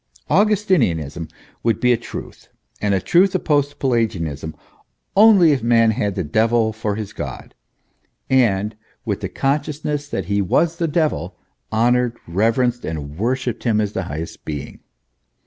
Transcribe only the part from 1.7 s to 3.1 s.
be a truth, and a